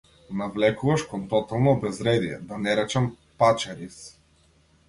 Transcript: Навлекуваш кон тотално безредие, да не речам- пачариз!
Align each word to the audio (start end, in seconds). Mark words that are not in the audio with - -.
Навлекуваш 0.39 1.03
кон 1.09 1.23
тотално 1.33 1.75
безредие, 1.83 2.39
да 2.51 2.57
не 2.65 2.75
речам- 2.81 3.15
пачариз! 3.45 4.01